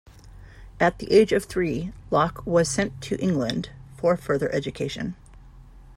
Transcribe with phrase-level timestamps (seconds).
[0.79, 5.15] At the age of three, Locke was sent to England for further education.